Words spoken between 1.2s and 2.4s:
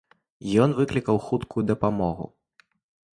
хуткую дапамогу.